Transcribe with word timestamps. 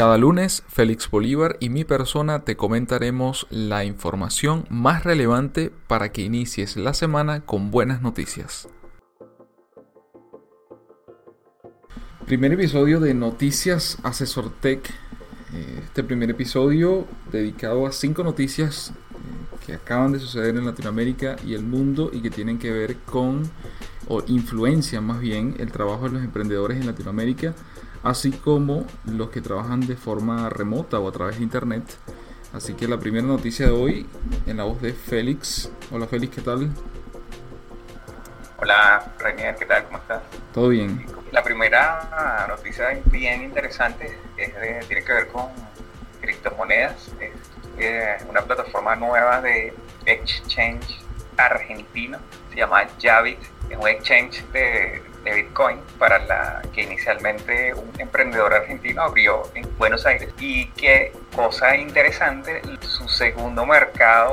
Cada 0.00 0.16
lunes, 0.16 0.64
Félix 0.66 1.10
Bolívar 1.10 1.58
y 1.60 1.68
mi 1.68 1.84
persona 1.84 2.42
te 2.42 2.56
comentaremos 2.56 3.46
la 3.50 3.84
información 3.84 4.64
más 4.70 5.04
relevante 5.04 5.70
para 5.88 6.10
que 6.10 6.22
inicies 6.22 6.78
la 6.78 6.94
semana 6.94 7.42
con 7.42 7.70
buenas 7.70 8.00
noticias. 8.00 8.66
Primer 12.24 12.54
episodio 12.54 12.98
de 12.98 13.12
Noticias 13.12 13.98
Asesor 14.02 14.50
Tech. 14.62 14.88
Eh, 15.52 15.80
este 15.84 16.02
primer 16.02 16.30
episodio 16.30 17.06
dedicado 17.30 17.86
a 17.86 17.92
cinco 17.92 18.24
noticias 18.24 18.92
eh, 18.92 19.66
que 19.66 19.74
acaban 19.74 20.12
de 20.12 20.18
suceder 20.18 20.56
en 20.56 20.64
Latinoamérica 20.64 21.36
y 21.46 21.52
el 21.52 21.62
mundo 21.62 22.10
y 22.10 22.22
que 22.22 22.30
tienen 22.30 22.58
que 22.58 22.70
ver 22.70 22.96
con, 23.04 23.42
o 24.08 24.22
influencian 24.28 25.04
más 25.04 25.20
bien, 25.20 25.56
el 25.58 25.70
trabajo 25.70 26.06
de 26.06 26.12
los 26.12 26.24
emprendedores 26.24 26.80
en 26.80 26.86
Latinoamérica 26.86 27.54
así 28.02 28.32
como 28.32 28.86
los 29.04 29.30
que 29.30 29.40
trabajan 29.40 29.80
de 29.80 29.96
forma 29.96 30.48
remota 30.48 30.98
o 30.98 31.08
a 31.08 31.12
través 31.12 31.38
de 31.38 31.44
internet. 31.44 31.84
Así 32.52 32.74
que 32.74 32.88
la 32.88 32.98
primera 32.98 33.26
noticia 33.26 33.66
de 33.66 33.72
hoy 33.72 34.06
en 34.46 34.56
la 34.56 34.64
voz 34.64 34.80
de 34.82 34.92
Félix. 34.92 35.70
Hola 35.90 36.06
Félix, 36.06 36.34
¿qué 36.34 36.42
tal? 36.42 36.70
Hola 38.58 39.12
Reinier, 39.18 39.56
¿qué 39.56 39.64
tal? 39.66 39.84
¿Cómo 39.84 39.98
estás? 39.98 40.22
Todo 40.52 40.68
bien. 40.68 41.06
La 41.32 41.42
primera 41.42 42.46
noticia 42.48 43.00
bien 43.06 43.42
interesante 43.42 44.18
es 44.36 44.52
tiene 44.88 45.04
que 45.04 45.12
ver 45.12 45.28
con 45.28 45.46
criptomonedas. 46.20 47.10
Es 47.78 48.22
una 48.28 48.42
plataforma 48.42 48.96
nueva 48.96 49.40
de 49.40 49.72
exchange 50.06 51.00
argentino, 51.36 52.18
se 52.50 52.56
llama 52.56 52.82
Javit, 53.00 53.38
un 53.76 53.88
exchange 53.88 54.44
de 54.52 55.02
Bitcoin 55.24 55.78
para 55.98 56.18
la 56.26 56.62
que 56.72 56.82
inicialmente 56.82 57.74
un 57.74 57.92
emprendedor 57.98 58.54
argentino 58.54 59.02
abrió 59.02 59.42
en 59.54 59.66
Buenos 59.76 60.06
Aires 60.06 60.30
y 60.38 60.66
que 60.70 61.12
cosa 61.34 61.76
interesante, 61.76 62.62
su 62.80 63.08
segundo 63.08 63.66
mercado 63.66 64.32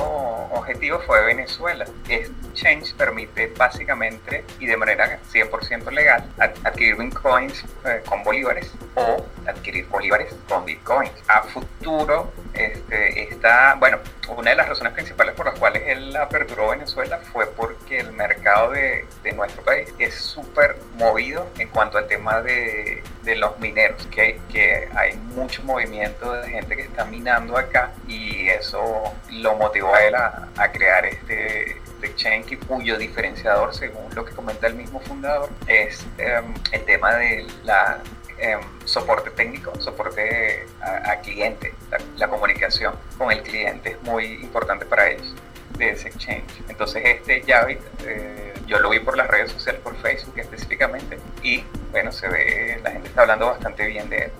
objetivo 0.51 0.99
fue 0.99 1.23
Venezuela. 1.25 1.85
Exchange 2.07 2.93
permite 2.95 3.47
básicamente 3.57 4.43
y 4.59 4.65
de 4.65 4.77
manera 4.77 5.19
100% 5.31 5.91
legal 5.91 6.23
adquirir 6.37 6.95
bitcoins 6.95 7.65
eh, 7.85 8.01
con 8.07 8.23
bolívares 8.23 8.73
o 8.95 9.25
adquirir 9.45 9.87
bolívares 9.87 10.33
con 10.47 10.65
bitcoins. 10.65 11.11
A 11.27 11.43
futuro 11.43 12.31
este, 12.53 13.23
está, 13.23 13.75
bueno, 13.75 13.99
una 14.35 14.51
de 14.51 14.55
las 14.55 14.67
razones 14.67 14.93
principales 14.93 15.35
por 15.35 15.45
las 15.45 15.59
cuales 15.59 15.83
él 15.85 16.15
aperturó 16.15 16.69
Venezuela 16.69 17.19
fue 17.31 17.45
porque 17.47 17.99
el 17.99 18.11
mercado 18.13 18.36
de, 18.71 19.05
de 19.23 19.33
nuestro 19.33 19.61
país 19.61 19.93
es 19.99 20.15
súper 20.15 20.77
movido 20.97 21.47
en 21.57 21.67
cuanto 21.67 21.97
al 21.97 22.07
tema 22.07 22.41
de, 22.41 23.03
de 23.23 23.35
los 23.35 23.59
mineros, 23.59 24.07
que, 24.07 24.39
que, 24.51 24.87
hay 24.95 25.15
mucho 25.35 25.63
movimiento 25.63 26.31
de 26.31 26.49
gente 26.49 26.75
que 26.77 26.83
está 26.83 27.03
minando 27.03 27.57
acá 27.57 27.91
y 28.07 28.47
eso 28.47 29.13
lo 29.31 29.55
motivó 29.55 29.93
a 29.93 30.03
él 30.03 30.15
a, 30.15 30.47
a 30.55 30.71
crear 30.71 31.05
este, 31.05 31.77
este 31.97 32.07
exchange 32.07 32.57
cuyo 32.67 32.97
diferenciador, 32.97 33.73
según 33.75 34.13
lo 34.15 34.23
que 34.23 34.33
comenta 34.33 34.67
el 34.67 34.75
mismo 34.75 34.99
fundador, 35.01 35.49
es 35.67 36.05
em, 36.17 36.53
el 36.71 36.85
tema 36.85 37.15
de 37.15 37.47
la 37.63 37.99
em, 38.37 38.59
soporte 38.85 39.31
técnico, 39.31 39.73
soporte 39.81 40.65
a, 40.81 41.19
cliente, 41.21 41.73
la, 42.17 42.27
comunicación 42.27 42.93
con 43.17 43.31
el 43.31 43.41
cliente 43.41 43.91
es 43.91 44.01
muy 44.03 44.25
importante 44.35 44.85
para 44.85 45.09
ellos 45.09 45.35
de 45.77 45.89
ese 45.91 46.09
exchange. 46.09 46.63
Entonces 46.69 47.03
este 47.05 47.41
Javit, 47.41 47.79
eh, 48.05 48.46
yo 48.67 48.79
lo 48.79 48.89
vi 48.89 48.99
por 48.99 49.17
las 49.17 49.27
redes 49.27 49.51
sociales, 49.51 49.81
por 49.81 49.95
Facebook 49.97 50.37
específicamente, 50.37 51.17
y 51.41 51.63
bueno, 51.91 52.11
se 52.11 52.27
ve, 52.27 52.79
la 52.83 52.91
gente 52.91 53.07
está 53.07 53.21
hablando 53.21 53.47
bastante 53.47 53.87
bien 53.87 54.09
de 54.09 54.17
él. 54.17 54.31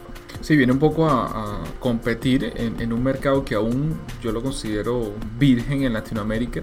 Sí, 0.42 0.56
viene 0.56 0.74
un 0.74 0.80
poco 0.80 1.10
a, 1.10 1.64
competir 1.80 2.54
en, 2.56 2.80
en, 2.80 2.94
un 2.94 3.04
mercado 3.04 3.44
que 3.44 3.56
aún 3.56 4.00
yo 4.22 4.32
lo 4.32 4.44
considero 4.44 5.14
virgen 5.38 5.84
en 5.84 5.94
Latinoamérica 5.94 6.62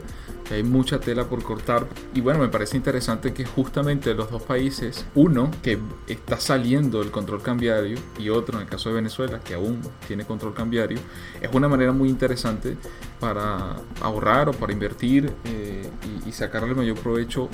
hay 0.52 0.62
mucha 0.62 1.00
tela 1.00 1.24
por 1.24 1.42
cortar. 1.42 1.86
Y 2.14 2.20
bueno, 2.20 2.40
me 2.40 2.48
parece 2.48 2.76
interesante 2.76 3.32
que 3.32 3.44
justamente 3.44 4.12
los 4.14 4.30
dos 4.30 4.42
países, 4.42 5.06
uno 5.14 5.50
que 5.62 5.78
está 6.06 6.38
saliendo 6.38 6.98
del 7.00 7.10
control 7.10 7.42
cambiario 7.42 7.98
y 8.18 8.28
otro, 8.28 8.56
en 8.56 8.64
el 8.64 8.68
caso 8.68 8.90
de 8.90 8.96
Venezuela, 8.96 9.40
que 9.40 9.54
aún 9.54 9.80
tiene 10.06 10.24
control 10.24 10.54
cambiario, 10.54 10.98
es 11.40 11.48
una 11.52 11.68
manera 11.68 11.92
muy 11.92 12.08
interesante 12.08 12.76
para 13.24 13.76
ahorrar 14.02 14.50
o 14.50 14.52
para 14.52 14.70
invertir 14.70 15.32
eh, 15.46 15.88
y, 16.26 16.30
sacarle 16.30 16.70
el 16.70 16.76
mayor 16.76 16.98
provecho 16.98 17.48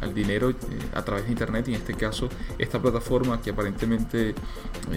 al, 0.00 0.14
dinero 0.14 0.50
eh, 0.50 0.54
a 0.94 1.02
través 1.02 1.24
de 1.24 1.32
Internet. 1.32 1.66
Y 1.66 1.74
en 1.74 1.80
este 1.80 1.94
caso, 1.94 2.28
esta 2.56 2.80
plataforma 2.80 3.42
que 3.42 3.50
aparentemente, 3.50 4.28
eh, 4.30 4.34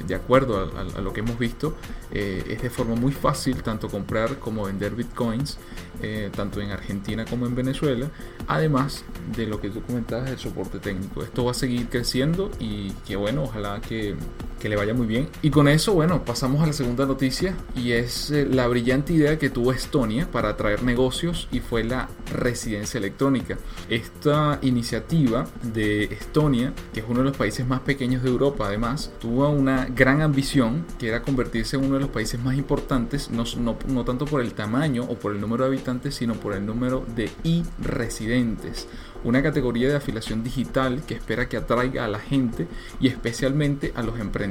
de 0.05 0.13
acuerdo 0.13 0.71
a, 0.77 1.01
lo 1.01 1.11
que 1.11 1.21
hemos 1.21 1.39
visto, 1.39 1.75
es 2.11 2.61
de 2.61 2.69
forma 2.69 2.93
muy 2.93 3.13
fácil 3.13 3.63
tanto 3.63 3.89
comprar 3.89 4.38
como 4.38 4.66
vender 4.66 4.93
bitcoins, 4.93 5.57
tanto 6.35 6.61
en 6.61 6.69
Argentina 6.69 7.25
como 7.25 7.47
en 7.47 7.55
Venezuela, 7.55 8.11
además 8.47 9.05
de 9.35 9.47
lo 9.47 9.59
que 9.59 9.72
tú 9.72 9.81
comentabas, 9.81 10.29
el 10.29 10.37
soporte 10.37 10.77
técnico. 10.77 11.23
Esto 11.23 11.45
va 11.45 11.51
a 11.51 11.55
seguir 11.55 11.89
creciendo 11.89 12.51
y 12.59 12.91
que 13.07 13.16
bueno, 13.16 13.43
ojalá 13.43 13.81
que, 13.81 14.16
que 14.59 14.69
le 14.69 14.75
vaya 14.75 14.93
muy 14.93 15.07
bien. 15.07 15.27
Y 15.41 15.49
con 15.49 15.67
eso, 15.67 15.93
bueno, 15.93 16.23
pasamos 16.23 16.61
a 16.63 16.67
la 16.67 16.73
segunda 16.73 17.05
noticia 17.05 17.55
y 17.75 17.91
es 17.91 18.31
eh, 18.31 18.47
la 18.49 18.67
brillante 18.67 19.13
idea 19.13 19.38
que 19.38 19.49
tuvo 19.49 19.71
Estonia 19.71 20.29
para 20.31 20.49
atraer 20.49 20.83
negocios 20.83 21.47
y 21.51 21.59
fue 21.59 21.83
la 21.83 22.09
residencia 22.33 22.97
electrónica. 22.97 23.57
Esta 23.89 24.59
iniciativa 24.61 25.45
de 25.61 26.05
Estonia, 26.05 26.73
que 26.93 27.01
es 27.01 27.05
uno 27.07 27.19
de 27.19 27.25
los 27.25 27.38
países 27.38 27.67
más 27.67 27.81
pequeños 27.81 28.23
de 28.23 28.29
Europa 28.29 28.67
además, 28.67 29.11
tuvo 29.19 29.49
una 29.49 29.85
gran 29.85 30.21
ambición 30.21 30.85
que 30.99 31.09
era 31.09 31.22
convertirse 31.22 31.75
en 31.75 31.85
uno 31.85 31.95
de 31.95 32.01
los 32.01 32.09
países 32.09 32.39
más 32.39 32.55
importantes, 32.55 33.29
no, 33.29 33.43
no, 33.57 33.77
no 33.87 34.05
tanto 34.05 34.25
por 34.25 34.41
el 34.41 34.53
tamaño 34.53 35.03
o 35.03 35.16
por 35.16 35.33
el 35.33 35.41
número 35.41 35.63
de 35.63 35.69
habitantes, 35.69 36.16
sino 36.16 36.35
por 36.35 36.53
el 36.53 36.66
número 36.66 37.05
de 37.16 37.29
e-residentes, 37.43 38.87
una 39.23 39.41
categoría 39.41 39.89
de 39.89 39.95
afiliación 39.95 40.43
digital 40.43 41.03
que 41.05 41.16
espera 41.16 41.49
que 41.49 41.57
atraiga 41.57 42.05
a 42.05 42.07
la 42.07 42.19
gente 42.19 42.67
y 42.99 43.07
especialmente 43.07 43.91
a 43.95 44.03
los 44.03 44.19
emprendedores. 44.19 44.44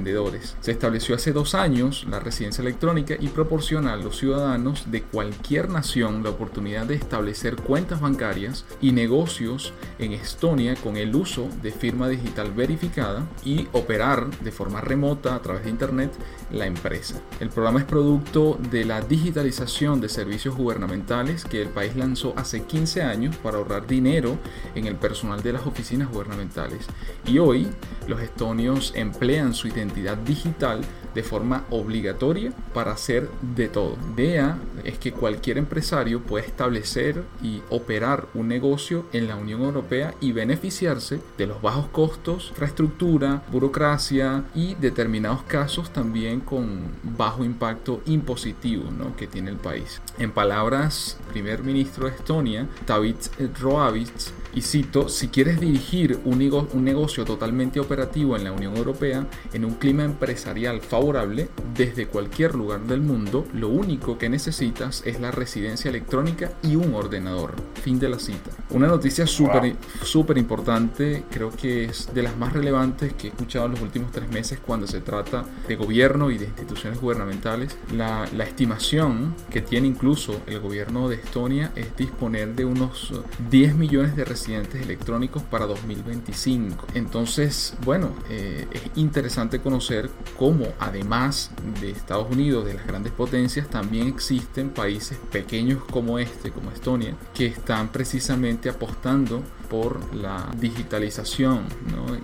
Se 0.60 0.72
estableció 0.72 1.14
hace 1.14 1.32
dos 1.32 1.54
años 1.54 2.06
la 2.10 2.18
residencia 2.18 2.62
electrónica 2.62 3.14
y 3.18 3.28
proporciona 3.28 3.92
a 3.92 3.96
los 3.96 4.16
ciudadanos 4.16 4.90
de 4.90 5.02
cualquier 5.02 5.68
nación 5.70 6.22
la 6.22 6.30
oportunidad 6.30 6.86
de 6.86 6.96
establecer 6.96 7.56
cuentas 7.56 8.00
bancarias 8.00 8.64
y 8.80 8.92
negocios 8.92 9.72
en 9.98 10.12
Estonia 10.12 10.74
con 10.74 10.96
el 10.96 11.14
uso 11.14 11.48
de 11.62 11.70
firma 11.70 12.08
digital 12.08 12.52
verificada 12.52 13.26
y 13.44 13.68
operar 13.72 14.30
de 14.40 14.50
forma 14.50 14.80
remota 14.80 15.34
a 15.34 15.42
través 15.42 15.64
de 15.64 15.70
Internet 15.70 16.12
la 16.50 16.66
empresa. 16.66 17.20
El 17.38 17.50
programa 17.50 17.80
es 17.80 17.86
producto 17.86 18.58
de 18.70 18.84
la 18.84 19.00
digitalización 19.00 20.00
de 20.00 20.08
servicios 20.08 20.56
gubernamentales 20.56 21.44
que 21.44 21.62
el 21.62 21.68
país 21.68 21.94
lanzó 21.94 22.34
hace 22.36 22.64
15 22.64 23.02
años 23.02 23.36
para 23.36 23.58
ahorrar 23.58 23.86
dinero 23.86 24.38
en 24.74 24.86
el 24.86 24.96
personal 24.96 25.42
de 25.42 25.52
las 25.52 25.66
oficinas 25.66 26.10
gubernamentales. 26.10 26.86
Y 27.26 27.38
hoy 27.38 27.68
los 28.08 28.20
estonios 28.20 28.92
emplean 28.96 29.54
su 29.54 29.68
identidad 29.68 29.83
digital 30.24 30.80
de 31.14 31.22
forma 31.22 31.64
obligatoria 31.70 32.52
para 32.72 32.92
hacer 32.92 33.28
de 33.54 33.68
todo. 33.68 33.96
Idea 34.16 34.58
es 34.84 34.98
que 34.98 35.12
cualquier 35.12 35.58
empresario 35.58 36.20
puede 36.20 36.46
establecer 36.46 37.22
y 37.42 37.62
operar 37.70 38.26
un 38.34 38.48
negocio 38.48 39.06
en 39.12 39.28
la 39.28 39.36
Unión 39.36 39.62
Europea 39.62 40.14
y 40.20 40.32
beneficiarse 40.32 41.20
de 41.38 41.46
los 41.46 41.62
bajos 41.62 41.86
costos, 41.88 42.48
infraestructura, 42.50 43.42
burocracia 43.50 44.44
y 44.54 44.74
determinados 44.74 45.42
casos 45.42 45.92
también 45.92 46.40
con 46.40 46.82
bajo 47.02 47.44
impacto 47.44 48.02
impositivo 48.06 48.90
¿no? 48.90 49.16
que 49.16 49.26
tiene 49.26 49.50
el 49.50 49.56
país. 49.56 50.00
En 50.18 50.32
palabras 50.32 51.18
primer 51.30 51.62
ministro 51.62 52.08
de 52.08 52.16
Estonia, 52.16 52.68
David 52.86 53.16
Roavits, 53.60 54.32
y 54.54 54.62
cito, 54.62 55.08
si 55.08 55.28
quieres 55.28 55.58
dirigir 55.58 56.20
un 56.24 56.84
negocio 56.84 57.24
totalmente 57.24 57.80
operativo 57.80 58.36
en 58.36 58.44
la 58.44 58.52
Unión 58.52 58.76
Europea 58.76 59.26
en 59.52 59.64
un 59.64 59.74
clima 59.74 60.04
empresarial 60.04 60.80
favorable, 60.80 61.03
favorable 61.04 61.50
desde 61.76 62.06
cualquier 62.06 62.54
lugar 62.54 62.80
del 62.84 63.02
mundo. 63.02 63.46
Lo 63.52 63.68
único 63.68 64.16
que 64.16 64.30
necesitas 64.30 65.02
es 65.04 65.20
la 65.20 65.30
residencia 65.30 65.90
electrónica 65.90 66.52
y 66.62 66.76
un 66.76 66.94
ordenador. 66.94 67.52
Fin 67.82 67.98
de 67.98 68.08
la 68.08 68.18
cita. 68.18 68.50
Una 68.70 68.86
noticia 68.86 69.26
súper 69.26 69.76
súper 70.02 70.38
importante, 70.38 71.24
creo 71.30 71.50
que 71.50 71.84
es 71.84 72.14
de 72.14 72.22
las 72.22 72.36
más 72.38 72.54
relevantes 72.54 73.12
que 73.12 73.26
he 73.26 73.30
escuchado 73.30 73.66
en 73.66 73.72
los 73.72 73.82
últimos 73.82 74.12
tres 74.12 74.30
meses 74.30 74.58
cuando 74.64 74.86
se 74.86 75.00
trata 75.00 75.44
de 75.68 75.76
gobierno 75.76 76.30
y 76.30 76.38
de 76.38 76.46
instituciones 76.46 76.98
gubernamentales. 77.00 77.76
La, 77.94 78.26
la 78.34 78.44
estimación 78.44 79.34
que 79.50 79.60
tiene 79.60 79.88
incluso 79.88 80.40
el 80.46 80.60
gobierno 80.60 81.10
de 81.10 81.16
Estonia 81.16 81.72
es 81.76 81.94
disponer 81.96 82.54
de 82.54 82.64
unos 82.64 83.12
10 83.50 83.74
millones 83.74 84.16
de 84.16 84.24
residentes 84.24 84.80
electrónicos 84.80 85.42
para 85.42 85.66
2025. 85.66 86.86
Entonces, 86.94 87.76
bueno, 87.84 88.10
eh, 88.30 88.66
es 88.72 88.82
interesante 88.96 89.60
conocer 89.60 90.08
cómo 90.38 90.66
además 90.94 91.50
de 91.80 91.90
Estados 91.90 92.30
Unidos, 92.30 92.64
de 92.64 92.74
las 92.74 92.86
grandes 92.86 93.12
potencias, 93.12 93.68
también 93.68 94.06
existen 94.06 94.70
países 94.70 95.18
pequeños 95.32 95.82
como 95.84 96.18
este, 96.18 96.52
como 96.52 96.70
Estonia, 96.70 97.16
que 97.34 97.46
están 97.46 97.90
precisamente 97.90 98.68
apostando 98.68 99.42
por 99.68 100.14
la 100.14 100.48
digitalización 100.58 101.64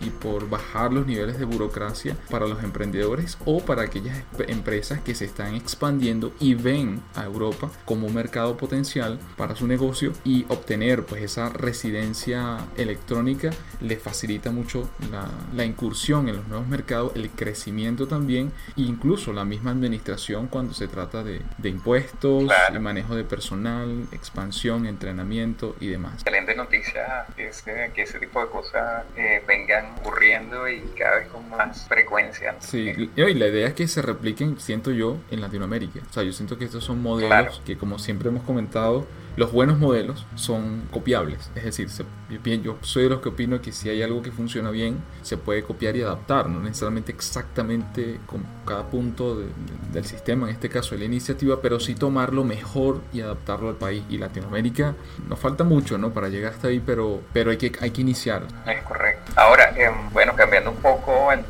y 0.05 0.11
por 0.11 0.49
bajar 0.49 0.93
los 0.93 1.07
niveles 1.07 1.39
de 1.39 1.45
burocracia 1.45 2.17
para 2.31 2.47
los 2.47 2.63
emprendedores 2.63 3.39
o 3.45 3.61
para 3.61 3.83
aquellas 3.83 4.23
empresas 4.47 5.01
que 5.01 5.15
se 5.15 5.25
están 5.25 5.55
expandiendo 5.55 6.33
y 6.39 6.55
ven 6.55 7.03
a 7.17 7.25
Europa 7.25 7.71
como 7.85 8.07
un 8.07 8.15
mercado 8.15 8.57
potencial 8.57 9.19
para 9.37 9.57
su 9.57 9.67
negocio 9.67 10.13
y 10.25 10.45
obtener 10.49 11.05
pues 11.05 11.23
esa 11.23 11.49
residencia 11.49 12.59
electrónica 12.77 13.51
les 13.81 14.01
facilita 14.01 14.51
mucho 14.51 14.89
la, 15.11 15.65
incursión 15.65 16.29
en 16.29 16.37
los 16.37 16.49
nuevos 16.49 16.69
mercados, 16.69 17.13
el 17.15 17.31
crecimiento 17.31 18.07
también 18.09 18.53
incluso 18.77 19.33
la 19.33 19.45
misma 19.45 19.71
administración 19.71 20.49
cuando 20.49 20.75
se 20.75 20.89
trata 20.89 21.23
de, 21.23 21.43
impuestos, 21.65 22.51
el 22.73 22.81
manejo 22.81 23.15
de 23.15 23.25
personal, 23.25 24.07
expansión, 24.13 24.87
entrenamiento 24.87 25.77
y 25.81 25.89
demás. 25.89 26.15
Excelente 26.15 26.55
noticia 26.55 27.27
que, 27.37 27.51
que 27.95 28.03
ese 28.03 28.19
tipo 28.19 28.41
de 28.41 28.51
cosas 28.51 29.05
eh, 29.17 29.43
vengan 29.47 29.95
ocurriendo 30.01 30.69
y 30.69 30.81
cada 30.99 31.17
vez 31.17 31.29
con 31.29 31.49
más 31.49 31.87
frecuencia. 31.87 32.57
Sí, 32.61 33.11
y 33.17 33.35
la 33.35 33.47
idea 33.47 33.69
es 33.69 33.75
que 33.75 33.89
se 33.89 34.03
repliquen, 34.03 34.59
siento 34.59 34.91
yo, 34.91 35.19
en 35.31 35.41
Latinoamérica. 35.41 36.01
O 36.09 36.13
sea, 36.13 36.23
yo 36.23 36.33
siento 36.33 36.59
que 36.59 36.65
estos 36.65 36.85
son 36.85 37.03
modelos 37.03 37.63
que, 37.65 37.77
como 37.77 37.99
siempre 37.99 38.29
hemos 38.29 38.43
comentado, 38.43 39.07
los 39.37 39.53
buenos 39.53 39.79
modelos 39.79 40.27
son 40.35 40.89
copiables. 40.91 41.51
Es 41.55 41.65
decir, 41.65 41.89
yo 42.63 42.77
soy 42.83 43.05
de 43.05 43.09
los 43.11 43.21
que 43.21 43.31
opino 43.31 43.61
que 43.61 43.73
si 43.73 43.89
hay 43.89 44.03
algo 44.03 44.23
que 44.23 44.31
funciona 44.31 44.71
bien, 44.71 44.99
se 45.23 45.37
puede 45.37 45.63
copiar 45.63 45.97
y 45.97 46.03
adaptar, 46.03 46.49
no 46.49 46.61
necesariamente 46.61 47.13
exactamente 47.13 48.21
con 48.27 48.45
cada 48.67 48.85
punto 48.85 49.39
del 49.93 50.05
sistema, 50.05 50.49
en 50.49 50.55
este 50.55 50.69
caso 50.69 50.95
de 50.95 51.01
la 51.01 51.05
iniciativa, 51.05 51.61
pero 51.61 51.81
sí 51.81 51.95
tomarlo 51.95 52.45
mejor 52.45 53.01
y 53.13 53.21
adaptarlo 53.21 53.69
al 53.69 53.77
país. 53.77 54.03
Y 54.09 54.19
Latinoamérica 54.19 54.95
nos 55.29 55.39
falta 55.39 55.65
mucho 55.65 55.99
¿no? 55.99 56.11
para 56.11 56.29
llegar 56.29 56.53
hasta 56.53 56.69
ahí, 56.69 56.81
pero, 56.85 57.21
pero 57.33 57.51
hay, 57.51 57.57
que, 57.57 57.73
hay 57.81 57.91
que 57.91 58.01
iniciar. 58.01 58.43
Es 58.67 58.83
correcto. 58.83 59.33
Ahora, 59.37 59.73
em, 59.77 60.11
bueno, 60.13 60.35
cambiando 60.35 60.71
un 60.71 60.77
poco 60.77 61.33
el, 61.33 61.45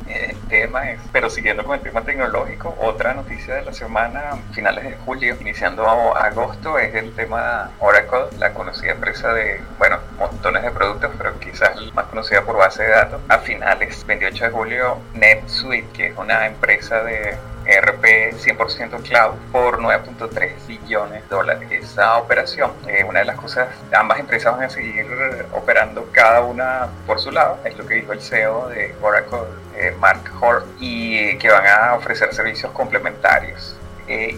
tema, 0.51 0.81
pero 1.11 1.29
siguiendo 1.29 1.63
con 1.63 1.75
el 1.75 1.81
tema 1.81 2.03
tecnológico, 2.03 2.77
otra 2.81 3.15
noticia 3.15 3.55
de 3.55 3.63
la 3.63 3.73
semana, 3.73 4.37
finales 4.51 4.83
de 4.83 4.95
julio, 4.97 5.35
iniciando 5.39 5.87
agosto, 5.87 6.77
es 6.77 6.93
el 6.93 7.15
tema 7.15 7.71
Oracle, 7.79 8.37
la 8.37 8.53
conocida 8.53 8.91
empresa 8.91 9.33
de, 9.33 9.61
bueno, 9.79 9.97
montones 10.19 10.61
de 10.61 10.71
productos, 10.71 11.09
pero 11.17 11.39
quizás 11.39 11.71
más 11.93 12.05
conocida 12.07 12.43
por 12.43 12.57
base 12.57 12.83
de 12.83 12.89
datos. 12.89 13.21
A 13.29 13.39
finales, 13.39 14.05
28 14.05 14.45
de 14.45 14.51
julio, 14.51 14.97
NetSuite, 15.13 15.87
que 15.93 16.07
es 16.07 16.17
una 16.17 16.45
empresa 16.45 17.01
de 17.03 17.37
RP 17.65 18.33
100% 18.33 19.01
cloud 19.03 19.35
por 19.51 19.79
9.3 19.79 20.67
billones 20.67 21.23
de 21.23 21.35
dólares. 21.35 21.69
Esa 21.71 22.17
operación, 22.17 22.71
eh, 22.87 23.03
una 23.07 23.19
de 23.19 23.25
las 23.25 23.37
cosas, 23.37 23.69
ambas 23.93 24.19
empresas 24.19 24.55
van 24.55 24.65
a 24.65 24.69
seguir 24.69 25.05
operando 25.53 26.09
cada 26.11 26.41
una 26.41 26.87
por 27.05 27.19
su 27.19 27.31
lado, 27.31 27.59
es 27.65 27.77
lo 27.77 27.85
que 27.85 27.95
dijo 27.95 28.13
el 28.13 28.21
CEO 28.21 28.69
de 28.69 28.95
Oracle, 29.01 29.39
eh, 29.75 29.95
Mark 29.99 30.21
Hort, 30.39 30.65
y 30.79 31.37
que 31.37 31.49
van 31.49 31.65
a 31.67 31.95
ofrecer 31.95 32.33
servicios 32.33 32.71
complementarios. 32.71 33.75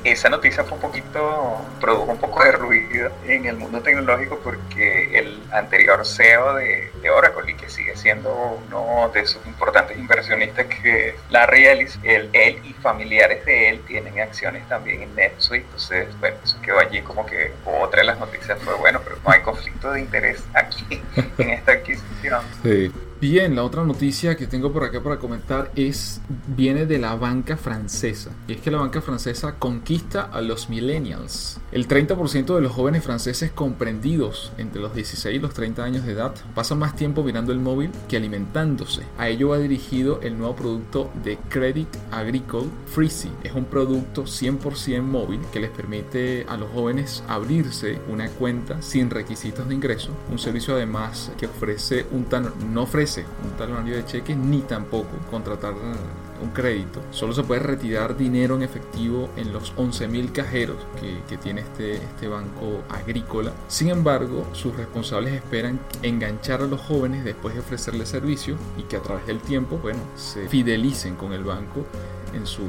Esa 0.03 0.29
noticia 0.29 0.63
fue 0.63 0.75
un 0.75 0.81
poquito, 0.81 1.57
produjo 1.79 2.11
un 2.11 2.17
poco 2.17 2.43
de 2.43 2.51
ruido 2.51 3.11
en 3.27 3.45
el 3.45 3.55
mundo 3.57 3.81
tecnológico 3.81 4.39
porque 4.43 5.17
el 5.17 5.41
anterior 5.51 6.05
CEO 6.05 6.55
de, 6.55 6.91
Oracle 7.09 7.51
y 7.51 7.55
que 7.55 7.69
sigue 7.69 7.95
siendo 7.95 8.59
uno 8.67 9.11
de 9.13 9.25
sus 9.25 9.45
importantes 9.45 9.97
inversionistas 9.97 10.65
que 10.67 11.15
Larry 11.29 11.65
Ellis, 11.65 11.99
él, 12.03 12.29
él 12.33 12.59
y 12.63 12.73
familiares 12.73 13.45
de 13.45 13.69
él 13.69 13.81
tienen 13.85 14.19
acciones 14.19 14.67
también 14.69 15.01
en 15.01 15.15
NetSuite, 15.15 15.65
entonces 15.65 16.07
bueno, 16.19 16.37
eso 16.43 16.57
quedó 16.61 16.79
allí 16.79 17.01
como 17.01 17.25
que 17.25 17.51
otra 17.65 18.01
de 18.01 18.07
las 18.07 18.19
noticias 18.19 18.57
fue 18.63 18.73
bueno, 18.75 19.01
pero 19.03 19.17
no 19.23 19.31
hay 19.31 19.41
conflicto 19.41 19.91
de 19.91 20.01
interés 20.01 20.43
aquí 20.53 21.01
en 21.37 21.49
esta 21.49 21.73
adquisición. 21.73 22.41
Sí. 22.63 22.91
Bien, 23.23 23.55
la 23.55 23.63
otra 23.63 23.85
noticia 23.85 24.35
que 24.35 24.47
tengo 24.47 24.73
por 24.73 24.83
acá 24.83 25.01
para 25.01 25.17
comentar 25.17 25.71
es 25.77 26.19
viene 26.45 26.85
de 26.85 26.99
la 26.99 27.15
banca 27.15 27.55
francesa. 27.55 28.31
Y 28.49 28.51
es 28.51 28.59
que 28.59 28.69
la 28.69 28.79
banca 28.79 28.99
francesa 28.99 29.55
conquista 29.59 30.23
a 30.23 30.41
los 30.41 30.69
millennials. 30.69 31.57
El 31.71 31.87
30% 31.87 32.53
de 32.53 32.59
los 32.59 32.73
jóvenes 32.73 33.01
franceses 33.01 33.49
comprendidos 33.49 34.51
entre 34.57 34.81
los 34.81 34.93
16 34.93 35.37
y 35.37 35.39
los 35.39 35.53
30 35.53 35.85
años 35.85 36.05
de 36.05 36.11
edad 36.11 36.35
pasan 36.53 36.79
más 36.79 36.97
tiempo 36.97 37.23
mirando 37.23 37.53
el 37.53 37.59
móvil 37.59 37.91
que 38.09 38.17
alimentándose. 38.17 39.03
A 39.17 39.29
ello 39.29 39.47
va 39.47 39.57
dirigido 39.57 40.19
el 40.21 40.37
nuevo 40.37 40.57
producto 40.57 41.09
de 41.23 41.37
Credit 41.47 41.87
Agricole 42.11 42.67
Freezy. 42.87 43.31
Es 43.45 43.53
un 43.53 43.63
producto 43.63 44.23
100% 44.23 45.01
móvil 45.01 45.39
que 45.53 45.61
les 45.61 45.69
permite 45.69 46.45
a 46.49 46.57
los 46.57 46.69
jóvenes 46.71 47.23
abrirse 47.29 47.99
una 48.09 48.27
cuenta 48.27 48.81
sin 48.81 49.09
requisitos 49.09 49.69
de 49.69 49.75
ingreso. 49.75 50.09
Un 50.29 50.39
servicio 50.39 50.75
además 50.75 51.31
que 51.37 51.45
ofrece 51.45 52.05
un 52.11 52.25
tan 52.25 52.51
no 52.73 52.81
ofrece 52.81 53.12
un 53.21 53.51
talonario 53.57 53.95
de 53.95 54.05
cheques 54.05 54.35
ni 54.37 54.61
tampoco 54.61 55.09
contratar 55.29 55.73
un 55.73 56.49
crédito. 56.49 57.01
Solo 57.11 57.33
se 57.33 57.43
puede 57.43 57.61
retirar 57.61 58.17
dinero 58.17 58.55
en 58.55 58.63
efectivo 58.63 59.29
en 59.37 59.53
los 59.53 59.75
11.000 59.75 60.31
cajeros 60.31 60.77
que, 60.99 61.19
que, 61.27 61.37
tiene 61.37 61.61
este, 61.61 61.95
este 61.95 62.27
banco 62.27 62.83
agrícola. 62.89 63.51
Sin 63.67 63.89
embargo, 63.89 64.45
sus 64.53 64.75
responsables 64.75 65.33
esperan 65.33 65.79
enganchar 66.01 66.61
a 66.61 66.67
los 66.67 66.81
jóvenes 66.81 67.23
después 67.23 67.53
de 67.53 67.61
ofrecerles 67.61 68.09
servicio 68.09 68.55
y 68.77 68.83
que 68.83 68.97
a 68.97 69.01
través 69.01 69.25
del 69.25 69.39
tiempo, 69.39 69.77
bueno, 69.77 69.99
se 70.15 70.47
fidelicen 70.49 71.15
con 71.15 71.33
el 71.33 71.43
banco 71.43 71.85
en 72.33 72.45
su 72.45 72.63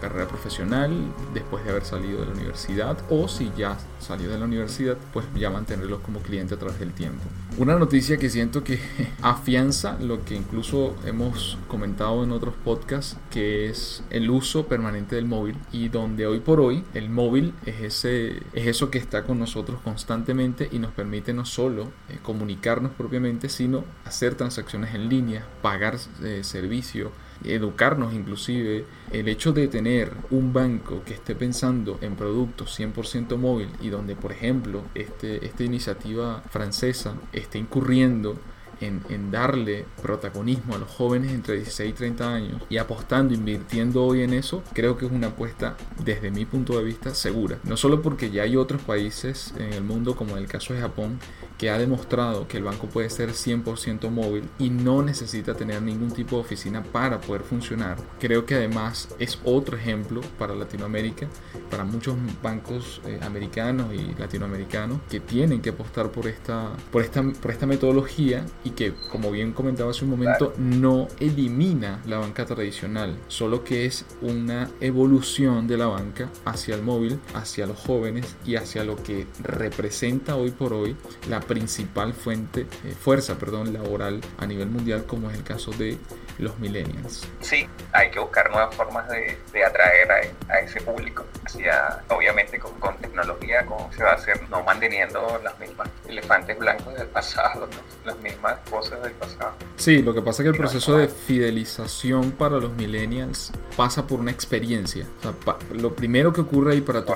carrera 0.00 0.26
profesional 0.26 0.92
después 1.34 1.64
de 1.64 1.70
haber 1.70 1.84
salido 1.84 2.20
de 2.20 2.26
la 2.26 2.32
universidad 2.32 2.98
o 3.10 3.28
si 3.28 3.50
ya 3.56 3.76
salió 3.98 4.30
de 4.30 4.38
la 4.38 4.44
universidad 4.44 4.96
pues 5.12 5.26
ya 5.34 5.50
mantenerlos 5.50 6.00
como 6.00 6.20
cliente 6.20 6.54
a 6.54 6.58
través 6.58 6.78
del 6.78 6.92
tiempo. 6.92 7.22
Una 7.58 7.76
noticia 7.76 8.16
que 8.16 8.30
siento 8.30 8.62
que 8.62 8.80
afianza 9.22 9.98
lo 10.00 10.24
que 10.24 10.34
incluso 10.34 10.94
hemos 11.04 11.58
comentado 11.68 12.22
en 12.24 12.32
otros 12.32 12.54
podcasts 12.64 13.16
que 13.30 13.68
es 13.68 14.02
el 14.10 14.30
uso 14.30 14.66
permanente 14.66 15.16
del 15.16 15.26
móvil 15.26 15.56
y 15.72 15.88
donde 15.88 16.26
hoy 16.26 16.40
por 16.40 16.60
hoy 16.60 16.84
el 16.94 17.10
móvil 17.10 17.54
es, 17.66 17.80
ese, 17.80 18.42
es 18.52 18.66
eso 18.66 18.90
que 18.90 18.98
está 18.98 19.24
con 19.24 19.38
nosotros 19.38 19.80
constantemente 19.82 20.68
y 20.70 20.78
nos 20.78 20.92
permite 20.92 21.32
no 21.32 21.44
solo 21.44 21.84
eh, 22.08 22.18
comunicarnos 22.22 22.92
propiamente 22.92 23.48
sino 23.48 23.84
hacer 24.04 24.34
transacciones 24.34 24.94
en 24.94 25.08
línea, 25.08 25.46
pagar 25.62 25.96
eh, 26.22 26.40
servicios, 26.42 27.10
educarnos 27.44 28.14
inclusive, 28.14 28.84
el 29.12 29.28
hecho 29.28 29.52
de 29.52 29.68
tener 29.68 30.12
un 30.30 30.52
banco 30.52 31.02
que 31.04 31.14
esté 31.14 31.34
pensando 31.34 31.98
en 32.00 32.16
productos 32.16 32.78
100% 32.78 33.36
móvil 33.36 33.68
y 33.80 33.88
donde 33.88 34.16
por 34.16 34.32
ejemplo 34.32 34.82
este, 34.94 35.44
esta 35.44 35.64
iniciativa 35.64 36.42
francesa 36.50 37.14
esté 37.32 37.58
incurriendo 37.58 38.38
en, 38.80 39.02
en, 39.08 39.30
darle 39.30 39.86
protagonismo 40.02 40.76
a 40.76 40.78
los 40.78 40.88
jóvenes 40.88 41.32
entre 41.32 41.56
16 41.56 41.90
y 41.90 41.92
30 41.94 42.32
años 42.34 42.62
y 42.68 42.76
apostando, 42.76 43.34
invirtiendo 43.34 44.04
hoy 44.04 44.22
en 44.22 44.32
eso, 44.32 44.62
creo 44.72 44.96
que 44.96 45.06
es 45.06 45.12
una 45.12 45.28
apuesta 45.28 45.76
desde 46.04 46.30
mi 46.30 46.44
punto 46.44 46.78
de 46.78 46.84
vista 46.84 47.12
segura. 47.14 47.58
No 47.64 47.76
solo 47.76 48.02
porque 48.02 48.30
ya 48.30 48.42
hay 48.42 48.56
otros 48.56 48.80
países 48.82 49.52
en 49.58 49.72
el 49.72 49.82
mundo, 49.82 50.14
como 50.14 50.36
en 50.36 50.44
el 50.44 50.48
caso 50.48 50.74
de 50.74 50.80
Japón, 50.80 51.18
que 51.58 51.70
ha 51.70 51.78
demostrado 51.78 52.46
que 52.46 52.56
el 52.56 52.64
banco 52.64 52.86
puede 52.86 53.10
ser 53.10 53.30
100% 53.30 54.10
móvil 54.10 54.48
y 54.58 54.70
no 54.70 55.02
necesita 55.02 55.54
tener 55.54 55.82
ningún 55.82 56.12
tipo 56.12 56.36
de 56.36 56.42
oficina 56.42 56.82
para 56.82 57.20
poder 57.20 57.42
funcionar. 57.42 57.98
Creo 58.20 58.46
que 58.46 58.54
además 58.54 59.08
es 59.18 59.38
otro 59.44 59.76
ejemplo 59.76 60.20
para 60.38 60.54
Latinoamérica, 60.54 61.28
para 61.70 61.84
muchos 61.84 62.16
bancos 62.42 63.00
eh, 63.04 63.18
americanos 63.22 63.92
y 63.92 64.14
latinoamericanos 64.18 65.00
que 65.10 65.20
tienen 65.20 65.60
que 65.60 65.70
apostar 65.70 66.10
por 66.10 66.28
esta, 66.28 66.70
por 66.92 67.02
esta, 67.02 67.22
por 67.22 67.50
esta 67.50 67.66
metodología 67.66 68.46
y 68.64 68.70
que, 68.70 68.94
como 69.10 69.30
bien 69.30 69.52
comentaba 69.52 69.90
hace 69.90 70.04
un 70.04 70.12
momento, 70.12 70.54
no 70.58 71.08
elimina 71.18 72.00
la 72.06 72.18
banca 72.18 72.46
tradicional, 72.46 73.18
solo 73.26 73.64
que 73.64 73.84
es 73.84 74.04
una 74.22 74.70
evolución 74.80 75.66
de 75.66 75.76
la 75.76 75.86
banca 75.86 76.30
hacia 76.44 76.76
el 76.76 76.82
móvil, 76.82 77.18
hacia 77.34 77.66
los 77.66 77.78
jóvenes 77.78 78.36
y 78.46 78.54
hacia 78.54 78.84
lo 78.84 78.96
que 79.02 79.26
representa 79.42 80.36
hoy 80.36 80.52
por 80.52 80.72
hoy 80.72 80.96
la 81.28 81.40
principal 81.48 82.14
fuente, 82.14 82.66
eh, 82.84 82.92
fuerza 82.92 83.36
perdón, 83.38 83.72
laboral 83.72 84.20
a 84.38 84.46
nivel 84.46 84.68
mundial, 84.68 85.04
como 85.06 85.30
es 85.30 85.36
el 85.36 85.42
caso 85.42 85.72
de 85.72 85.98
los 86.38 86.56
millennials. 86.60 87.26
Sí, 87.40 87.68
hay 87.92 88.10
que 88.10 88.20
buscar 88.20 88.48
nuevas 88.50 88.72
formas 88.74 89.08
de, 89.08 89.36
de 89.52 89.64
atraer 89.64 90.12
a, 90.12 90.52
a, 90.54 90.60
ese 90.60 90.80
público, 90.80 91.24
hacia, 91.44 92.00
obviamente 92.08 92.60
con, 92.60 92.72
con, 92.74 92.96
tecnología, 92.98 93.66
como 93.66 93.90
se 93.92 94.04
va 94.04 94.12
a 94.12 94.14
hacer, 94.14 94.48
no 94.48 94.62
manteniendo 94.62 95.40
las 95.42 95.58
mismas 95.58 95.88
elefantes 96.08 96.56
blancos 96.58 96.94
del 96.94 97.08
pasado, 97.08 97.66
¿no? 97.66 97.78
las 98.04 98.18
mismas 98.20 98.58
cosas 98.70 99.02
del 99.02 99.12
pasado. 99.12 99.54
Sí, 99.76 100.02
lo 100.02 100.14
que 100.14 100.22
pasa 100.22 100.42
es 100.42 100.44
que 100.44 100.50
el 100.50 100.56
proceso 100.56 100.96
de 100.96 101.08
fidelización 101.08 102.30
para 102.32 102.58
los 102.58 102.72
millennials 102.74 103.52
pasa 103.78 104.08
por 104.08 104.18
una 104.18 104.32
experiencia. 104.32 105.06
O 105.20 105.22
sea, 105.22 105.32
pa, 105.32 105.56
lo 105.72 105.94
primero 105.94 106.32
que 106.32 106.40
ocurre 106.40 106.72
ahí 106.72 106.80
para 106.80 107.04
tu 107.04 107.12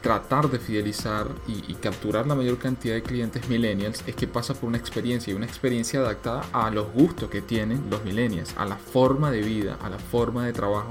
tratar 0.00 0.48
de 0.48 0.60
fidelizar 0.60 1.26
y, 1.48 1.72
y 1.72 1.74
capturar 1.74 2.24
la 2.24 2.36
mayor 2.36 2.56
cantidad 2.56 2.94
de 2.94 3.02
clientes 3.02 3.48
millennials 3.48 4.04
es 4.06 4.14
que 4.14 4.28
pasa 4.28 4.54
por 4.54 4.68
una 4.68 4.78
experiencia 4.78 5.32
y 5.32 5.34
una 5.34 5.46
experiencia 5.46 5.98
adaptada 5.98 6.44
a 6.52 6.70
los 6.70 6.92
gustos 6.92 7.28
que 7.28 7.42
tienen 7.42 7.90
los 7.90 8.04
millennials, 8.04 8.54
a 8.56 8.64
la 8.64 8.76
forma 8.76 9.32
de 9.32 9.42
vida, 9.42 9.76
a 9.82 9.90
la 9.90 9.98
forma 9.98 10.46
de 10.46 10.52
trabajo 10.52 10.90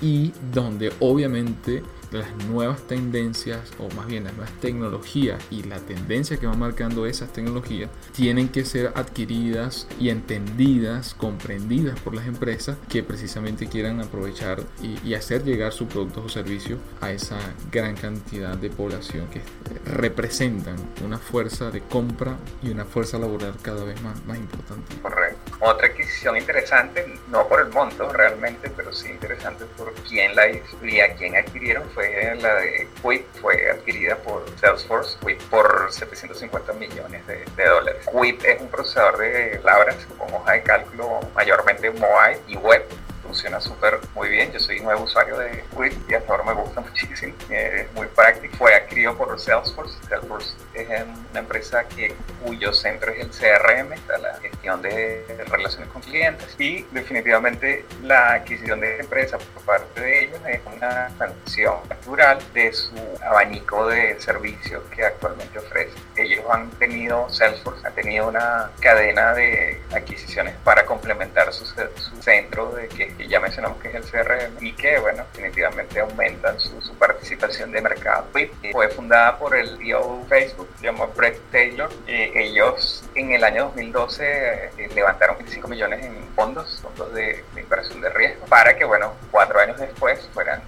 y 0.00 0.32
donde 0.52 0.92
obviamente 1.00 1.82
las 2.10 2.34
nuevas 2.46 2.82
tendencias, 2.86 3.72
o 3.78 3.92
más 3.94 4.06
bien 4.06 4.24
las 4.24 4.34
nuevas 4.34 4.52
tecnologías 4.60 5.42
y 5.50 5.62
la 5.64 5.78
tendencia 5.78 6.36
que 6.36 6.46
va 6.46 6.54
marcando 6.54 7.06
esas 7.06 7.32
tecnologías, 7.32 7.90
tienen 8.14 8.48
que 8.48 8.64
ser 8.64 8.92
adquiridas 8.94 9.86
y 9.98 10.10
entendidas, 10.10 11.14
comprendidas 11.14 11.98
por 12.00 12.14
las 12.14 12.26
empresas 12.26 12.76
que 12.88 13.02
precisamente 13.02 13.68
quieran 13.68 14.00
aprovechar 14.00 14.62
y, 14.82 14.98
y 15.08 15.14
hacer 15.14 15.44
llegar 15.44 15.72
sus 15.72 15.88
productos 15.88 16.24
o 16.24 16.28
servicios 16.28 16.78
a 17.00 17.10
esa 17.10 17.38
gran 17.70 17.96
cantidad 17.96 18.56
de 18.56 18.70
población 18.70 19.28
que 19.28 19.40
representan 19.84 20.76
una 21.04 21.18
fuerza 21.18 21.70
de 21.70 21.80
compra 21.80 22.36
y 22.62 22.70
una 22.70 22.84
fuerza 22.84 23.18
laboral 23.18 23.54
cada 23.62 23.84
vez 23.84 24.00
más, 24.02 24.24
más 24.24 24.38
importante. 24.38 24.96
Correcto. 25.02 25.52
Otra 25.60 25.88
adquisición 25.88 26.36
interesante, 26.36 27.06
no 27.28 27.46
por 27.48 27.60
el 27.60 27.68
monto 27.72 28.12
realmente, 28.12 28.70
pero 28.76 28.92
sí 28.92 29.08
interesante 29.08 29.64
por 29.76 29.92
quién 30.08 30.34
la 30.36 30.48
hizo 30.48 30.84
y 30.84 31.00
a 31.00 31.14
quién 31.14 31.36
adquirieron 31.36 31.88
fue 31.96 32.36
la 32.42 32.54
de 32.56 32.88
Quip, 33.02 33.24
fue 33.40 33.70
adquirida 33.70 34.16
por 34.16 34.44
Salesforce, 34.60 35.16
Quip 35.24 35.40
por 35.44 35.90
750 35.90 36.74
millones 36.74 37.26
de, 37.26 37.64
dólares. 37.64 38.06
Quip 38.06 38.44
es 38.44 38.60
un 38.60 38.68
procesador 38.68 39.16
de 39.16 39.58
palabras 39.62 39.96
con 40.18 40.32
hoja 40.34 40.52
de 40.52 40.62
cálculo 40.62 41.20
mayormente 41.34 41.90
mobile 41.90 42.38
y 42.48 42.56
web 42.56 42.84
funciona 43.22 43.60
súper 43.62 43.98
muy 44.14 44.28
bien. 44.28 44.52
Yo 44.52 44.60
soy 44.60 44.80
nuevo 44.80 45.04
usuario 45.04 45.38
de 45.38 45.64
Quip 45.74 46.10
y 46.10 46.14
hasta 46.14 46.32
ahora 46.32 46.44
me 46.44 46.52
gusta 46.52 46.80
muchísimo. 46.82 47.32
Es 47.48 47.90
muy 47.94 48.08
práctico. 48.08 48.54
Fue 48.58 48.74
adquirido 48.74 49.16
por 49.16 49.40
Salesforce. 49.40 49.96
Salesforce 50.06 50.54
es 50.74 50.88
una 51.30 51.40
empresa 51.40 51.84
que, 51.88 52.14
cuyo 52.44 52.74
centro 52.74 53.10
es 53.10 53.20
el 53.20 53.30
CRM, 53.30 53.94
la 54.20 54.38
de 54.74 55.24
relaciones 55.48 55.88
con 55.90 56.02
clientes. 56.02 56.56
Y 56.58 56.82
definitivamente 56.90 57.84
la 58.02 58.34
adquisición 58.34 58.80
de 58.80 58.98
empresa 58.98 59.38
por 59.38 59.62
parte 59.64 60.00
de 60.00 60.24
ellos 60.24 60.40
es 60.48 60.60
una 60.74 61.06
expansión 61.06 61.76
natural 61.88 62.38
de 62.52 62.72
su 62.72 62.96
abanico 63.22 63.86
de 63.86 64.20
servicios 64.20 64.82
que 64.94 65.04
actualmente 65.04 65.58
ofrece. 65.58 65.96
Ellos 66.16 66.44
han 66.50 66.70
tenido, 66.70 67.30
Salesforce 67.30 67.86
ha 67.86 67.90
tenido 67.90 68.28
una 68.28 68.70
cadena 68.80 69.32
de 69.34 69.75
adquisiciones 69.92 70.54
para 70.64 70.84
complementar 70.84 71.52
su, 71.52 71.64
su 71.64 72.22
centro 72.22 72.72
de 72.72 72.88
que 72.88 73.28
ya 73.28 73.40
mencionamos 73.40 73.78
que 73.80 73.88
es 73.88 73.94
el 73.94 74.02
CRM 74.02 74.64
y 74.64 74.72
que, 74.72 74.98
bueno, 74.98 75.24
definitivamente 75.32 76.00
aumentan 76.00 76.58
su, 76.60 76.76
participación 76.98 77.72
de 77.72 77.80
mercado. 77.80 78.26
Fue 78.72 78.88
fundada 78.88 79.38
por 79.38 79.54
el 79.54 79.76
CEO 79.78 80.20
de 80.22 80.28
Facebook, 80.28 80.68
se 80.78 80.86
llama 80.86 81.06
Brett 81.14 81.38
Taylor. 81.50 81.90
y 82.06 82.38
ellos 82.38 83.04
en 83.14 83.32
el 83.32 83.44
año 83.44 83.64
2012 83.66 84.70
eh, 84.78 84.88
levantaron 84.94 85.36
25 85.36 85.68
millones 85.68 86.04
en 86.04 86.16
fondos, 86.34 86.80
fondos 86.82 87.12
de, 87.14 87.44
inversión 87.56 88.00
de 88.00 88.10
riesgo, 88.10 88.46
para 88.46 88.76
que, 88.76 88.84
bueno, 88.84 89.14
cuatro 89.30 89.60
años 89.60 89.78
después 89.78 90.28
fueran 90.32 90.62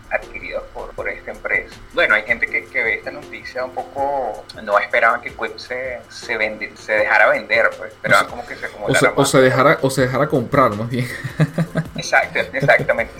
Bueno, 1.99 2.15
hay 2.15 2.23
gente 2.23 2.47
que, 2.47 2.65
que 2.67 2.81
ve 2.85 2.95
esta 2.95 3.11
noticia 3.11 3.65
un 3.65 3.73
poco, 3.73 4.45
no 4.63 4.79
esperaban 4.79 5.21
que 5.21 5.31
Quip 5.31 5.59
se, 5.59 5.99
se, 6.09 6.37
vendi, 6.37 6.69
se 6.77 6.93
dejara 6.93 7.29
vender, 7.29 7.71
pues 7.77 7.91
esperaban 7.91 8.27
o 8.27 8.29
sea, 8.29 8.37
como 8.37 8.47
que 8.47 8.55
se 8.55 8.67
acumulara 8.67 9.01
o 9.01 9.01
se, 9.01 9.21
o 9.21 9.25
se 9.25 9.41
dejara 9.41 9.79
O 9.83 9.91
se 9.91 10.03
dejara 10.03 10.29
comprar, 10.29 10.71
más 10.77 10.89
bien. 10.89 11.09
Exacto, 11.97 12.39
exactamente, 12.53 13.13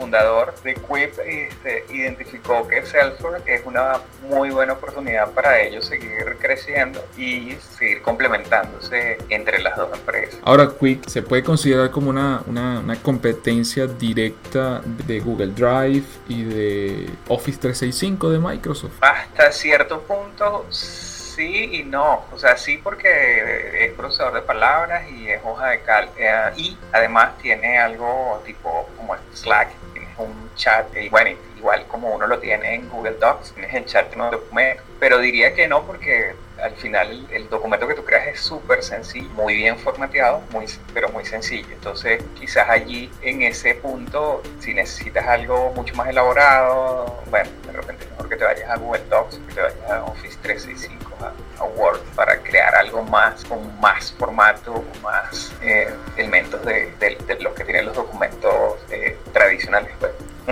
fundador 0.00 0.54
de 0.64 0.74
Quip 0.74 1.18
este, 1.26 1.84
identificó 1.90 2.66
que 2.66 2.84
Salesforce 2.86 3.42
es 3.54 3.66
una 3.66 4.00
muy 4.28 4.48
buena 4.50 4.72
oportunidad 4.72 5.30
para 5.32 5.60
ellos 5.60 5.84
seguir 5.84 6.36
creciendo 6.40 7.04
y 7.18 7.56
seguir 7.76 8.00
complementándose 8.00 9.18
entre 9.28 9.60
las 9.60 9.76
dos 9.76 9.90
empresas. 9.92 10.40
Ahora, 10.42 10.70
Quip 10.80 11.04
se 11.04 11.20
puede 11.20 11.44
considerar 11.44 11.90
como 11.90 12.08
una, 12.08 12.42
una, 12.46 12.80
una 12.80 12.96
competencia 12.96 13.86
directa 13.86 14.80
de 15.06 15.20
Google 15.20 15.48
Drive 15.48 16.04
y 16.28 16.44
de 16.44 17.10
Office 17.28 17.58
365 17.58 18.30
de 18.30 18.38
Microsoft. 18.38 18.92
Hasta 19.02 19.52
cierto 19.52 20.00
punto 20.00 20.66
sí 20.70 21.70
y 21.72 21.82
no. 21.84 22.24
O 22.32 22.38
sea, 22.38 22.56
sí 22.56 22.78
porque 22.78 23.86
es 23.86 23.92
procesador 23.94 24.34
de 24.34 24.42
palabras 24.42 25.10
y 25.10 25.28
es 25.28 25.40
hoja 25.44 25.68
de 25.68 25.80
cal. 25.80 26.10
Eh, 26.16 26.52
y 26.56 26.76
además 26.92 27.38
tiene 27.38 27.78
algo 27.78 28.42
tipo 28.44 28.88
como 28.96 29.16
Slack, 29.34 29.68
chat. 30.54 30.86
Y 30.96 31.08
bueno, 31.08 31.36
igual 31.56 31.86
como 31.86 32.14
uno 32.14 32.26
lo 32.26 32.38
tiene 32.38 32.74
en 32.74 32.88
Google 32.88 33.16
Docs, 33.20 33.52
tienes 33.52 33.74
el 33.74 33.84
chat 33.84 34.12
en 34.12 34.20
un 34.20 34.30
documento. 34.30 34.82
Pero 34.98 35.18
diría 35.18 35.54
que 35.54 35.68
no 35.68 35.84
porque 35.84 36.34
al 36.62 36.74
final 36.76 37.26
el, 37.30 37.48
documento 37.48 37.86
que 37.88 37.94
tú 37.94 38.04
creas 38.04 38.28
es 38.28 38.40
súper 38.40 38.82
sencillo, 38.82 39.28
muy 39.30 39.54
bien 39.54 39.78
formateado, 39.78 40.42
muy, 40.50 40.66
pero 40.92 41.08
muy 41.10 41.24
sencillo. 41.24 41.68
Entonces 41.72 42.22
quizás 42.38 42.68
allí 42.68 43.10
en 43.22 43.42
ese 43.42 43.74
punto, 43.74 44.42
si 44.60 44.74
necesitas 44.74 45.26
algo 45.26 45.72
mucho 45.74 45.94
más 45.94 46.08
elaborado, 46.08 47.22
bueno, 47.30 47.50
de 47.66 47.72
repente 47.72 48.06
mejor 48.06 48.28
que 48.28 48.36
te 48.36 48.44
vayas 48.44 48.70
a 48.70 48.76
Google 48.76 49.04
Docs, 49.08 49.40
que 49.48 49.54
te 49.54 49.60
vayas 49.60 49.90
a 49.90 50.04
Office 50.04 50.38
365, 50.42 51.16
a, 51.20 51.62
a 51.62 51.64
Word, 51.64 52.00
para 52.14 52.38
crear 52.38 52.74
algo 52.74 53.02
más, 53.02 53.44
con 53.44 53.80
más 53.80 54.12
formato, 54.12 54.72
con 54.72 55.02
más 55.02 55.52
eh, 55.62 55.88
elementos 56.16 56.64
de, 56.64 56.92
de, 56.98 57.16
de, 57.26 57.34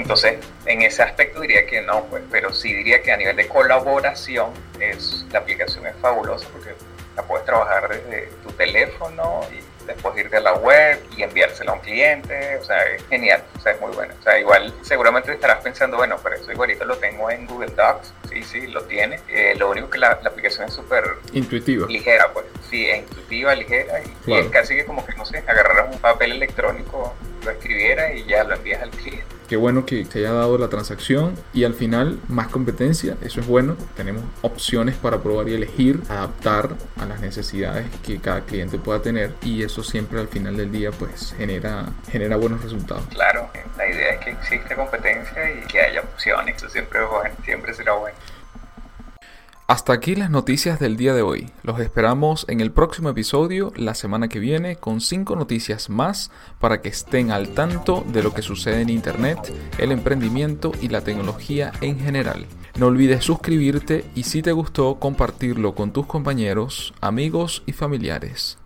Entonces, 0.09 0.38
en 0.65 0.81
ese 0.81 1.03
aspecto 1.03 1.38
diría 1.43 1.67
que 1.67 1.83
no, 1.83 2.07
pues, 2.07 2.23
pero 2.31 2.55
sí 2.55 2.73
diría 2.73 3.03
que 3.03 3.12
a 3.12 3.19
nivel 3.19 3.37
de 3.37 3.47
colaboración 3.47 4.53
es, 4.81 5.27
la 5.31 5.41
aplicación 5.41 5.87
es 5.87 5.95
fabulosa 5.97 6.49
porque 6.50 6.71
la 7.15 7.23
puedes 7.25 7.45
trabajar 7.45 7.91
desde 7.91 8.29
tu 8.43 8.50
teléfono 8.53 9.43
y 9.53 9.87
después 9.87 10.17
irte 10.17 10.38
a 10.38 10.41
la 10.41 10.55
web 10.55 10.99
y 11.15 11.23
enviársela 11.23 11.73
a 11.73 11.75
un 11.75 11.81
cliente, 11.81 12.57
o 12.57 12.65
sea, 12.65 12.85
es 12.85 13.07
genial, 13.09 13.45
o 13.55 13.61
sea, 13.61 13.73
es 13.73 13.81
muy 13.83 13.93
bueno. 13.93 14.15
O 14.19 14.23
sea, 14.23 14.41
igual 14.41 14.73
seguramente 14.81 15.31
estarás 15.31 15.62
pensando, 15.62 15.99
bueno, 15.99 16.17
pero 16.23 16.37
eso 16.37 16.50
igualito 16.50 16.87
lo 16.87 16.97
tengo 16.97 17.31
en 17.31 17.47
Google 17.47 17.75
Docs, 17.77 18.15
sí, 18.31 18.43
sí, 18.43 18.67
lo 18.69 18.85
tiene. 18.85 19.21
Eh, 19.29 19.57
lo 19.59 19.69
único 19.69 19.91
que 19.91 19.99
la, 19.99 20.19
la 20.23 20.31
aplicación 20.31 20.69
es 20.69 20.73
súper 20.73 21.05
intuitiva. 21.35 21.87
Ligera, 21.87 22.33
pues, 22.33 22.47
sí, 22.71 22.88
es 22.88 23.00
intuitiva, 23.00 23.55
ligera, 23.55 24.00
y, 24.00 24.09
claro. 24.25 24.43
y, 24.43 24.47
es 24.47 24.50
casi 24.50 24.75
que 24.75 24.87
como 24.87 25.05
que, 25.05 25.15
no 25.17 25.27
sé, 25.27 25.45
agarraras 25.47 25.95
un 25.95 26.00
papel 26.00 26.33
electrónico, 26.33 27.15
lo 27.45 27.50
escribieras 27.50 28.15
y 28.15 28.25
ya 28.25 28.43
lo 28.45 28.55
envías 28.55 28.81
al 28.81 28.88
cliente. 28.88 29.38
Qué 29.49 29.57
bueno 29.57 29.87
que 29.87 30.05
se 30.05 30.19
haya 30.19 30.33
dado 30.33 30.59
la 30.59 30.69
transacción 30.69 31.35
y 31.55 31.64
al 31.64 31.73
final 31.73 32.21
más 32.28 32.49
competencia, 32.49 33.17
eso 33.23 33.40
es 33.40 33.47
bueno. 33.47 33.78
Tenemos 33.97 34.23
opciones 34.43 34.95
para 34.97 35.23
probar 35.23 35.49
y 35.49 35.55
elegir, 35.55 36.02
adaptar 36.11 36.69
a 37.00 37.07
las 37.07 37.21
necesidades 37.21 37.87
que 38.05 38.19
cada 38.19 38.43
cliente 38.43 38.78
pueda 38.78 39.00
tener 39.00 39.33
y 39.43 39.62
eso 39.62 39.83
siempre 39.83 40.21
al 40.21 40.28
final 40.28 40.55
del 40.59 40.71
día 40.71 40.90
pues 40.90 41.35
genera, 41.38 41.87
genera 42.11 42.37
buenos 42.37 42.62
resultados. 42.62 43.05
Claro, 43.07 43.49
la 43.78 43.88
idea 43.88 44.14
es 44.14 44.21
que 44.21 44.31
existe 44.33 44.75
competencia 44.75 45.50
y 45.50 45.67
que 45.67 45.81
haya 45.81 46.02
opciones, 46.02 46.57
eso 46.57 46.69
siempre 46.69 47.00
siempre 47.43 47.73
será 47.73 47.95
bueno. 47.95 48.17
Hasta 49.70 49.92
aquí 49.92 50.14
las 50.14 50.30
noticias 50.30 50.80
del 50.80 50.96
día 50.96 51.12
de 51.12 51.20
hoy. 51.20 51.50
Los 51.62 51.78
esperamos 51.78 52.46
en 52.48 52.62
el 52.62 52.72
próximo 52.72 53.10
episodio 53.10 53.70
la 53.76 53.94
semana 53.94 54.28
que 54.28 54.38
viene 54.38 54.76
con 54.76 55.02
5 55.02 55.37
noticias 55.37 55.90
más 55.90 56.30
para 56.58 56.80
que 56.80 56.88
estén 56.88 57.30
al 57.30 57.50
tanto 57.50 58.02
de 58.10 58.22
lo 58.22 58.32
que 58.32 58.40
sucede 58.40 58.80
en 58.80 58.88
Internet, 58.88 59.52
el 59.76 59.92
emprendimiento 59.92 60.72
y 60.80 60.88
la 60.88 61.02
tecnología 61.02 61.70
en 61.82 62.00
general. 62.00 62.46
No 62.78 62.87
olvides 62.87 63.22
suscribirte 63.22 64.06
y 64.14 64.22
si 64.22 64.40
te 64.40 64.52
gustó 64.52 64.94
compartirlo 64.98 65.75
con 65.75 65.92
tus 65.92 66.06
compañeros, 66.06 66.94
amigos 67.02 67.62
y 67.66 67.72
familiares. 67.72 68.56